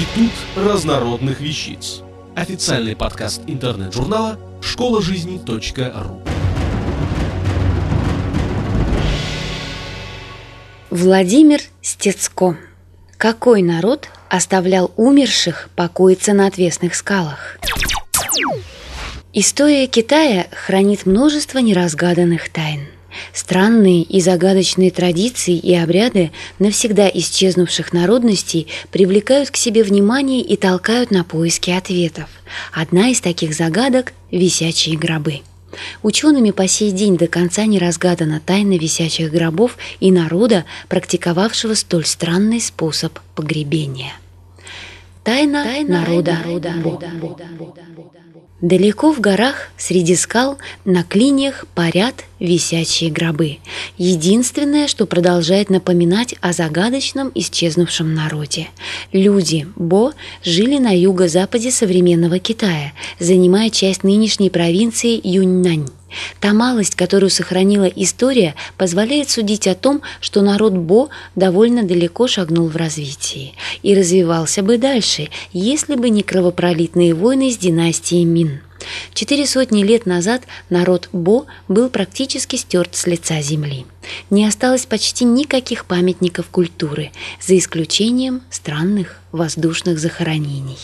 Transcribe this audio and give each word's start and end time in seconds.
Институт 0.00 0.32
разнородных 0.56 1.40
вещиц. 1.40 2.00
Официальный 2.34 2.96
подкаст 2.96 3.42
интернет-журнала 3.46 4.38
школа 4.62 5.02
жизни.ру. 5.02 6.22
Владимир 10.88 11.60
Стецко. 11.82 12.56
Какой 13.18 13.60
народ 13.60 14.08
оставлял 14.30 14.90
умерших 14.96 15.68
покоиться 15.76 16.32
на 16.32 16.46
отвесных 16.46 16.94
скалах? 16.94 17.58
История 19.34 19.86
Китая 19.86 20.46
хранит 20.50 21.04
множество 21.04 21.58
неразгаданных 21.58 22.48
тайн. 22.48 22.86
Странные 23.32 24.02
и 24.02 24.20
загадочные 24.20 24.90
традиции 24.90 25.56
и 25.56 25.74
обряды 25.74 26.30
навсегда 26.58 27.08
исчезнувших 27.12 27.92
народностей 27.92 28.66
привлекают 28.90 29.50
к 29.50 29.56
себе 29.56 29.82
внимание 29.82 30.40
и 30.40 30.56
толкают 30.56 31.10
на 31.10 31.24
поиски 31.24 31.70
ответов. 31.70 32.28
Одна 32.72 33.08
из 33.08 33.20
таких 33.20 33.54
загадок– 33.54 34.12
висячие 34.30 34.96
гробы. 34.96 35.40
Учеными 36.02 36.50
по 36.50 36.66
сей 36.66 36.90
день 36.90 37.16
до 37.16 37.26
конца 37.26 37.64
не 37.64 37.78
разгадана 37.78 38.40
тайна 38.40 38.76
висячих 38.76 39.30
гробов 39.30 39.76
и 40.00 40.10
народа, 40.10 40.64
практиковавшего 40.88 41.74
столь 41.74 42.06
странный 42.06 42.60
способ 42.60 43.18
погребения. 43.34 44.12
Тайна, 45.22 45.64
Тайна 45.64 46.00
народа, 46.00 46.32
народа, 46.32 46.70
народа, 46.70 47.08
народа, 47.08 47.44
народа. 47.50 48.20
Далеко 48.60 49.10
в 49.12 49.20
горах, 49.20 49.70
среди 49.78 50.14
скал, 50.16 50.58
на 50.84 51.02
клиньях 51.02 51.64
парят 51.74 52.24
висячие 52.38 53.10
гробы. 53.10 53.56
Единственное, 53.96 54.86
что 54.86 55.06
продолжает 55.06 55.70
напоминать 55.70 56.34
о 56.42 56.52
загадочном 56.52 57.32
исчезнувшем 57.34 58.14
народе. 58.14 58.68
Люди 59.12 59.66
Бо 59.76 60.12
жили 60.44 60.76
на 60.76 60.94
юго-западе 60.94 61.70
современного 61.70 62.38
Китая, 62.38 62.92
занимая 63.18 63.70
часть 63.70 64.04
нынешней 64.04 64.50
провинции 64.50 65.18
Юньнань. 65.22 65.86
Та 66.40 66.52
малость, 66.52 66.94
которую 66.94 67.30
сохранила 67.30 67.84
история, 67.84 68.54
позволяет 68.76 69.30
судить 69.30 69.66
о 69.66 69.74
том, 69.74 70.02
что 70.20 70.42
народ 70.42 70.74
Бо 70.74 71.08
довольно 71.34 71.82
далеко 71.82 72.26
шагнул 72.26 72.68
в 72.68 72.76
развитии 72.76 73.54
и 73.82 73.94
развивался 73.94 74.62
бы 74.62 74.78
дальше, 74.78 75.28
если 75.52 75.94
бы 75.94 76.10
не 76.10 76.22
кровопролитные 76.22 77.14
войны 77.14 77.50
с 77.50 77.56
династией 77.56 78.24
Мин. 78.24 78.60
Четыре 79.12 79.46
сотни 79.46 79.82
лет 79.82 80.06
назад 80.06 80.42
народ 80.70 81.08
Бо 81.12 81.46
был 81.68 81.90
практически 81.90 82.56
стерт 82.56 82.96
с 82.96 83.06
лица 83.06 83.40
земли. 83.42 83.86
Не 84.30 84.46
осталось 84.46 84.86
почти 84.86 85.24
никаких 85.24 85.84
памятников 85.84 86.46
культуры, 86.48 87.12
за 87.40 87.58
исключением 87.58 88.42
странных 88.50 89.20
воздушных 89.32 89.98
захоронений. 89.98 90.78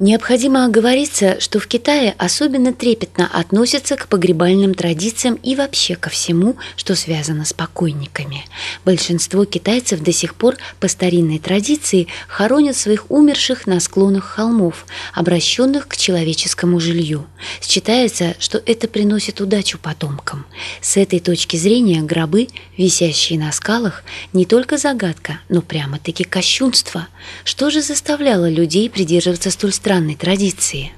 Необходимо 0.00 0.64
оговориться, 0.64 1.40
что 1.40 1.58
в 1.58 1.66
Китае 1.66 2.14
особенно 2.18 2.72
трепетно 2.72 3.28
относятся 3.32 3.96
к 3.96 4.06
погребальным 4.06 4.74
традициям 4.74 5.34
и 5.42 5.56
вообще 5.56 5.96
ко 5.96 6.08
всему, 6.08 6.56
что 6.76 6.94
связано 6.94 7.44
с 7.44 7.52
покойниками. 7.52 8.44
Большинство 8.84 9.44
китайцев 9.44 10.00
до 10.00 10.12
сих 10.12 10.36
пор 10.36 10.56
по 10.78 10.86
старинной 10.86 11.40
традиции 11.40 12.06
хоронят 12.28 12.76
своих 12.76 13.10
умерших 13.10 13.66
на 13.66 13.80
склонах 13.80 14.24
холмов, 14.24 14.86
обращенных 15.14 15.88
к 15.88 15.96
человеческому 15.96 16.78
жилью. 16.78 17.26
Считается, 17.60 18.36
что 18.38 18.62
это 18.64 18.86
приносит 18.86 19.40
удачу 19.40 19.78
потомкам. 19.78 20.46
С 20.80 20.96
этой 20.96 21.18
точки 21.18 21.56
зрения 21.56 22.02
гробы, 22.02 22.46
висящие 22.76 23.40
на 23.40 23.50
скалах, 23.50 24.04
не 24.32 24.44
только 24.44 24.78
загадка, 24.78 25.40
но 25.48 25.60
прямо-таки 25.60 26.22
кощунство. 26.22 27.08
Что 27.42 27.70
же 27.70 27.82
заставляло 27.82 28.48
людей 28.48 28.88
придерживаться 28.88 29.50
столь 29.50 29.72
странной 29.88 30.16
традиции. 30.16 30.92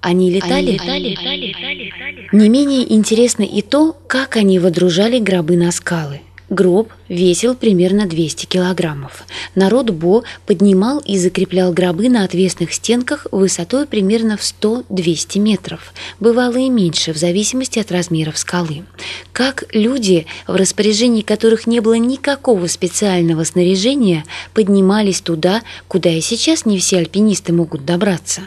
Они 0.00 0.28
летали, 0.28 0.52
они 0.52 0.72
летали, 0.72 1.46
летали. 1.46 2.28
Не 2.32 2.48
менее 2.48 2.92
интересно 2.92 3.44
и 3.44 3.62
то, 3.62 3.96
как 4.08 4.34
они 4.34 4.58
водружали 4.58 5.20
гробы 5.20 5.56
на 5.56 5.70
скалы. 5.70 6.22
Гроб 6.50 6.90
весил 7.08 7.54
примерно 7.54 8.06
200 8.06 8.46
килограммов. 8.46 9.24
Народ 9.54 9.90
Бо 9.90 10.24
поднимал 10.46 10.98
и 11.00 11.18
закреплял 11.18 11.72
гробы 11.72 12.08
на 12.08 12.24
отвесных 12.24 12.72
стенках 12.72 13.26
высотой 13.30 13.86
примерно 13.86 14.36
в 14.36 14.40
100-200 14.40 15.38
метров. 15.38 15.92
Бывало 16.20 16.56
и 16.56 16.70
меньше, 16.70 17.12
в 17.12 17.18
зависимости 17.18 17.78
от 17.78 17.92
размеров 17.92 18.38
скалы. 18.38 18.84
Как 19.32 19.64
люди, 19.74 20.26
в 20.46 20.54
распоряжении 20.54 21.22
которых 21.22 21.66
не 21.66 21.80
было 21.80 21.94
никакого 21.94 22.66
специального 22.66 23.44
снаряжения, 23.44 24.24
поднимались 24.54 25.20
туда, 25.20 25.62
куда 25.86 26.10
и 26.10 26.20
сейчас 26.22 26.64
не 26.64 26.78
все 26.78 26.98
альпинисты 26.98 27.52
могут 27.52 27.84
добраться. 27.84 28.42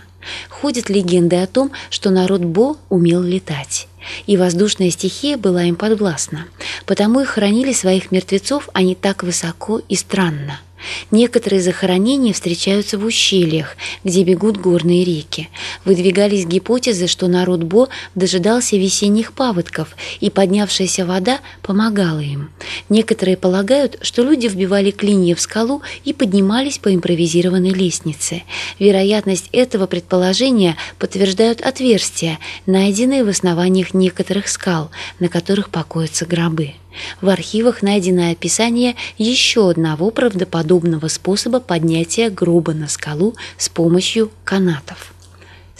Ходят 0.49 0.89
легенды 0.89 1.37
о 1.37 1.47
том, 1.47 1.71
что 1.89 2.09
народ 2.09 2.41
Бо 2.41 2.77
умел 2.89 3.21
летать 3.21 3.87
и 4.25 4.37
воздушная 4.37 4.89
стихия 4.89 5.37
была 5.37 5.63
им 5.63 5.75
подвластна. 5.75 6.45
Потому 6.85 7.21
и 7.21 7.25
хоронили 7.25 7.73
своих 7.73 8.11
мертвецов 8.11 8.69
они 8.73 8.95
так 8.95 9.23
высоко 9.23 9.81
и 9.87 9.95
странно– 9.95 10.59
Некоторые 11.11 11.61
захоронения 11.61 12.33
встречаются 12.33 12.97
в 12.97 13.05
ущельях, 13.05 13.75
где 14.03 14.23
бегут 14.23 14.57
горные 14.57 15.03
реки. 15.03 15.49
Выдвигались 15.83 16.45
гипотезы, 16.45 17.07
что 17.07 17.27
народ 17.27 17.63
Бо 17.63 17.89
дожидался 18.13 18.77
весенних 18.77 19.33
паводков, 19.33 19.95
и 20.19 20.29
поднявшаяся 20.29 21.05
вода 21.05 21.39
помогала 21.63 22.19
им. 22.19 22.51
Некоторые 22.89 23.35
полагают, 23.35 23.97
что 24.01 24.23
люди 24.23 24.47
вбивали 24.47 24.91
клинья 24.91 25.35
в 25.35 25.41
скалу 25.41 25.81
и 26.03 26.13
поднимались 26.13 26.77
по 26.77 26.93
импровизированной 26.93 27.71
лестнице. 27.71 28.43
Вероятность 28.77 29.49
этого 29.51 29.87
предположения 29.87 30.77
подтверждают 30.99 31.61
отверстия, 31.61 32.37
найденные 32.67 33.23
в 33.23 33.29
основаниях 33.29 33.93
некоторых 33.93 34.47
скал, 34.49 34.91
на 35.19 35.29
которых 35.29 35.69
покоятся 35.69 36.25
гробы. 36.25 36.73
В 37.21 37.29
архивах 37.29 37.81
найдено 37.81 38.31
описание 38.31 38.95
еще 39.17 39.69
одного 39.69 40.11
правдоподобного 40.11 41.07
способа 41.07 41.59
поднятия 41.59 42.29
гроба 42.29 42.73
на 42.73 42.87
скалу 42.87 43.35
с 43.57 43.69
помощью 43.69 44.29
канатов. 44.43 45.13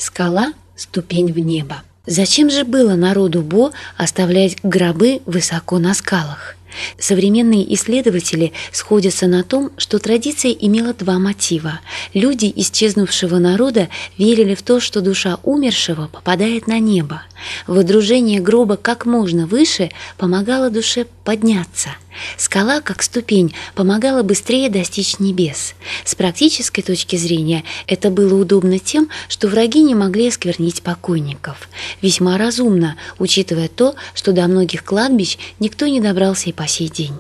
Скала– 0.02 0.54
ступень 0.76 1.32
в 1.32 1.38
небо. 1.38 1.84
Зачем 2.08 2.50
же 2.50 2.64
было 2.64 2.96
народу 2.96 3.44
Бо 3.44 3.72
оставлять 3.98 4.58
гробы 4.64 5.22
высоко 5.28 5.78
на 5.78 5.94
скалах? 5.94 6.56
Современные 6.98 7.72
исследователи 7.76 8.52
сходятся 8.72 9.28
на 9.28 9.44
том, 9.44 9.70
что 9.78 10.00
традиция 10.00 10.54
имела 10.54 10.96
два 10.96 11.20
мотива. 11.20 11.82
Люди 12.16 12.52
исчезнувшего 12.56 13.38
народа 13.38 13.90
верили 14.18 14.56
в 14.56 14.64
то, 14.64 14.80
что 14.80 15.02
душа 15.02 15.38
умершего 15.44 16.08
попадает 16.08 16.66
на 16.66 16.80
небо. 16.80 17.22
Водружение 17.68 18.40
гроба 18.40 18.78
как 18.78 19.06
можно 19.06 19.48
выше 19.48 19.92
помогало 20.18 20.70
душе 20.70 21.06
подняться. 21.24 21.90
Скала, 22.38 22.82
как 22.82 23.04
ступень, 23.04 23.54
помогала 23.74 24.24
быстрее 24.24 24.70
достичь 24.70 25.20
небес. 25.20 25.74
С 26.04 26.16
практической 26.16 26.82
точки 26.82 27.16
зрения 27.16 27.64
это 27.88 28.10
было 28.10 28.40
удобно 28.40 28.80
тем, 28.80 29.10
что 29.30 29.48
враги 29.48 29.82
не 29.82 29.96
могли 29.96 30.28
осквернить 30.28 30.82
покойников. 30.82 31.70
Весьма 32.02 32.38
разумно, 32.38 32.98
учитывая 33.18 33.70
то, 33.70 33.96
что 34.14 34.34
до 34.34 34.48
многих 34.48 34.84
кладбищ 34.84 35.38
никто 35.60 35.88
не 35.88 36.02
добрался 36.02 36.50
и 36.50 36.54
по 36.54 36.68
сей 36.68 36.90
день. 36.90 37.14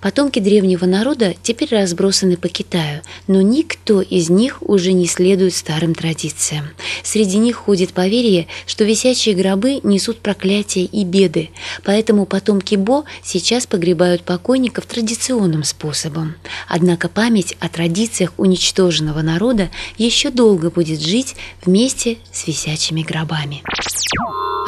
Потомки 0.00 0.38
древнего 0.38 0.84
народа 0.86 1.34
теперь 1.42 1.70
разбросаны 1.70 2.36
по 2.36 2.48
Китаю, 2.48 3.02
но 3.26 3.42
никто 3.42 4.00
из 4.00 4.30
них 4.30 4.58
уже 4.60 4.92
не 4.92 5.06
следует 5.06 5.54
старым 5.54 5.94
традициям. 5.94 6.68
Среди 7.02 7.38
них 7.38 7.56
ходит 7.56 7.92
поверье, 7.92 8.46
что 8.66 8.84
висячие 8.84 9.34
гробы 9.34 9.80
несут 9.82 10.18
проклятия 10.18 10.84
и 10.84 11.04
беды, 11.04 11.50
поэтому 11.84 12.26
потомки 12.26 12.76
Бо 12.76 13.04
сейчас 13.22 13.66
погребают 13.66 14.22
покойников 14.22 14.86
традиционным 14.86 15.64
способом. 15.64 16.34
Однако 16.68 17.08
память 17.08 17.56
о 17.60 17.68
традициях 17.68 18.32
уничтоженного 18.36 19.22
народа 19.22 19.70
еще 19.98 20.30
долго 20.30 20.70
будет 20.70 21.00
жить 21.00 21.36
вместе 21.64 22.18
с 22.32 22.46
висячими 22.46 23.02
гробами. 23.02 23.62